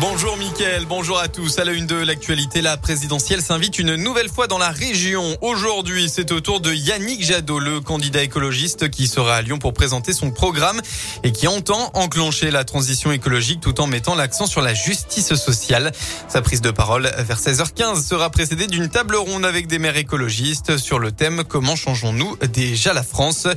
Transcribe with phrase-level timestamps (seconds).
[0.00, 1.58] Bonjour Mickaël, bonjour à tous.
[1.58, 5.36] À la une de l'actualité, la présidentielle s'invite une nouvelle fois dans la région.
[5.42, 9.74] Aujourd'hui, c'est au tour de Yannick Jadot, le candidat écologiste qui sera à Lyon pour
[9.74, 10.80] présenter son programme
[11.22, 15.92] et qui entend enclencher la transition écologique tout en mettant l'accent sur la justice sociale.
[16.28, 20.78] Sa prise de parole vers 16h15 sera précédée d'une table ronde avec des maires écologistes
[20.78, 23.48] sur le thème Comment changeons-nous déjà la France?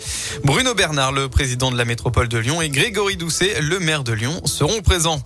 [0.43, 4.11] Bruno Bernard, le président de la métropole de Lyon et Grégory Doucet, le maire de
[4.11, 5.21] Lyon, seront présents.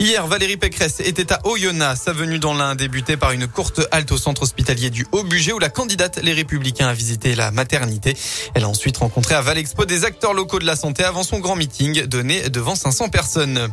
[0.00, 2.00] Hier, Valérie Pécresse était à Oyonnax.
[2.02, 5.60] Sa venue dans l'Ain débutait par une courte halte au centre hospitalier du Haut-Budget où
[5.60, 8.16] la candidate Les Républicains a visité la maternité.
[8.54, 11.54] Elle a ensuite rencontré à Valexpo des acteurs locaux de la santé avant son grand
[11.54, 13.68] meeting donné devant 500 personnes.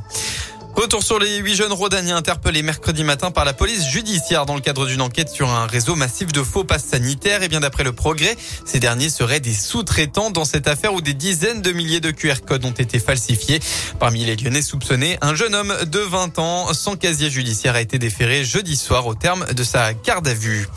[0.75, 4.61] Retour sur les huit jeunes rhodaniens interpellés mercredi matin par la police judiciaire dans le
[4.61, 7.43] cadre d'une enquête sur un réseau massif de faux passes sanitaires.
[7.43, 8.35] Et bien d'après le progrès,
[8.65, 12.41] ces derniers seraient des sous-traitants dans cette affaire où des dizaines de milliers de QR
[12.47, 13.59] codes ont été falsifiés.
[13.99, 17.99] Parmi les Lyonnais soupçonnés, un jeune homme de 20 ans sans casier judiciaire a été
[17.99, 20.67] déféré jeudi soir au terme de sa garde à vue.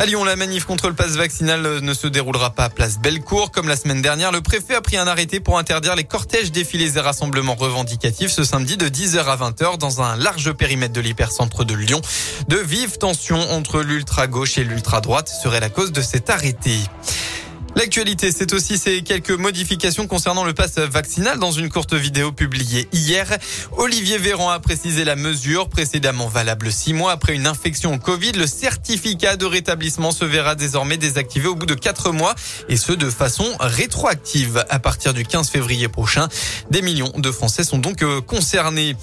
[0.00, 3.50] À Lyon, la manif contre le passe vaccinal ne se déroulera pas à place Bellecour.
[3.50, 6.96] Comme la semaine dernière, le préfet a pris un arrêté pour interdire les cortèges, défilés
[6.96, 11.66] et rassemblements revendicatifs ce samedi de 10h à 20h dans un large périmètre de l'hypercentre
[11.66, 12.00] de Lyon.
[12.48, 16.78] De vives tensions entre l'ultra-gauche et l'ultra-droite seraient la cause de cet arrêté.
[17.80, 22.86] L'actualité, c'est aussi ces quelques modifications concernant le pass vaccinal dans une courte vidéo publiée
[22.92, 23.38] hier.
[23.74, 28.32] Olivier Véran a précisé la mesure précédemment valable six mois après une infection Covid.
[28.32, 32.34] Le certificat de rétablissement se verra désormais désactivé au bout de quatre mois
[32.68, 36.28] et ce de façon rétroactive à partir du 15 février prochain.
[36.70, 38.94] Des millions de Français sont donc euh, concernés.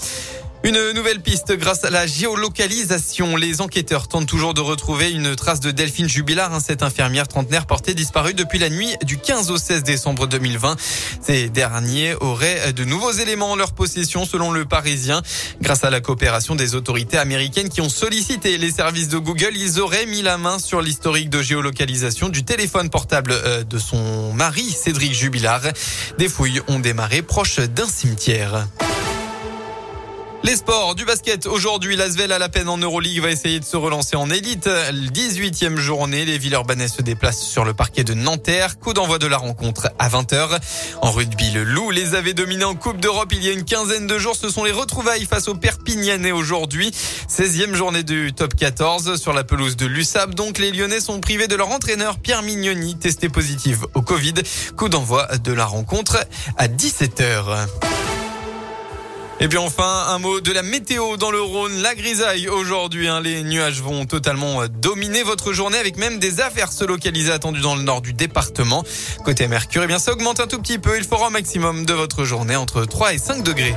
[0.64, 3.38] Une nouvelle piste grâce à la géolocalisation.
[3.38, 7.66] Les enquêteurs tentent toujours de retrouver une trace de Delphine Jubilard, hein, cette infirmière trentenaire
[7.68, 10.76] portée disparue depuis la nuit du 15 au 16 décembre 2020.
[11.22, 15.22] Ces derniers auraient de nouveaux éléments en leur possession selon le Parisien.
[15.62, 19.80] Grâce à la coopération des autorités américaines qui ont sollicité les services de Google, ils
[19.80, 24.64] auraient mis la main sur l'historique de géolocalisation du téléphone portable euh, de son mari,
[24.64, 25.62] Cédric Jubilard.
[26.18, 28.68] Des fouilles ont démarré proche d'un cimetière.
[30.44, 31.46] Les sports du basket.
[31.46, 34.68] Aujourd'hui, l'Asvel à la peine en Euroleague va essayer de se relancer en élite.
[34.68, 38.80] 18e journée, les Villeurbanais se déplacent sur le parquet de Nanterre.
[38.80, 40.60] Coup d'envoi de la rencontre à 20h.
[41.02, 44.08] En rugby, le Loup les avait dominés en Coupe d'Europe il y a une quinzaine
[44.08, 44.36] de jours.
[44.36, 46.92] Ce sont les retrouvailles face aux Perpignanais aujourd'hui.
[47.30, 50.36] 16e journée du top 14 sur la pelouse de l'USAP.
[50.36, 54.36] Donc, les Lyonnais sont privés de leur entraîneur Pierre Mignoni, testé positif au Covid.
[54.78, 56.18] Coup d'envoi de la rencontre
[56.58, 57.68] à 17h.
[59.40, 61.82] Et puis enfin, un mot de la météo dans le Rhône.
[61.84, 63.08] La grisaille aujourd'hui.
[63.08, 67.62] Hein, les nuages vont totalement euh, dominer votre journée avec même des averses localisées attendues
[67.62, 68.84] dans le nord du département.
[69.24, 70.98] Côté Mercure, eh bien, ça augmente un tout petit peu.
[70.98, 73.76] Il fera un maximum de votre journée entre 3 et 5 degrés.